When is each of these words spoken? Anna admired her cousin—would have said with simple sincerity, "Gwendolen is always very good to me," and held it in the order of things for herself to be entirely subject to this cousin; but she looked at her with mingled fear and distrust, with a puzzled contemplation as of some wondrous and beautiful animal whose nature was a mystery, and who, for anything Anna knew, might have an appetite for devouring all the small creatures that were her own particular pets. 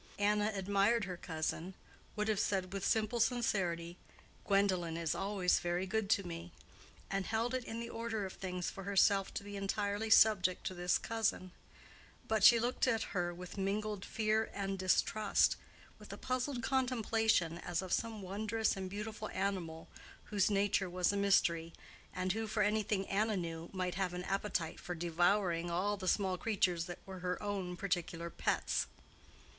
Anna 0.17 0.51
admired 0.55 1.03
her 1.05 1.15
cousin—would 1.15 2.27
have 2.27 2.39
said 2.39 2.73
with 2.73 2.83
simple 2.83 3.19
sincerity, 3.19 3.97
"Gwendolen 4.47 4.97
is 4.97 5.13
always 5.13 5.59
very 5.59 5.85
good 5.85 6.09
to 6.09 6.23
me," 6.25 6.51
and 7.11 7.27
held 7.27 7.53
it 7.53 7.63
in 7.65 7.79
the 7.79 7.89
order 7.91 8.25
of 8.25 8.33
things 8.33 8.71
for 8.71 8.85
herself 8.85 9.31
to 9.35 9.43
be 9.43 9.55
entirely 9.55 10.09
subject 10.09 10.65
to 10.65 10.73
this 10.73 10.97
cousin; 10.97 11.51
but 12.27 12.43
she 12.43 12.57
looked 12.59 12.87
at 12.87 13.03
her 13.13 13.31
with 13.31 13.59
mingled 13.59 14.03
fear 14.03 14.49
and 14.55 14.79
distrust, 14.79 15.55
with 15.99 16.11
a 16.11 16.17
puzzled 16.17 16.63
contemplation 16.63 17.59
as 17.59 17.83
of 17.83 17.93
some 17.93 18.23
wondrous 18.23 18.75
and 18.75 18.89
beautiful 18.89 19.29
animal 19.29 19.87
whose 20.31 20.49
nature 20.49 20.89
was 20.89 21.13
a 21.13 21.15
mystery, 21.15 21.73
and 22.11 22.31
who, 22.31 22.47
for 22.47 22.63
anything 22.63 23.07
Anna 23.07 23.37
knew, 23.37 23.69
might 23.71 23.93
have 23.93 24.15
an 24.15 24.23
appetite 24.23 24.79
for 24.79 24.95
devouring 24.95 25.69
all 25.69 25.95
the 25.95 26.07
small 26.07 26.39
creatures 26.39 26.85
that 26.85 26.97
were 27.05 27.19
her 27.19 27.39
own 27.43 27.77
particular 27.77 28.31
pets. 28.31 28.87